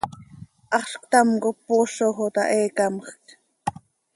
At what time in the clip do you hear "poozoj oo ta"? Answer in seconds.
1.67-2.43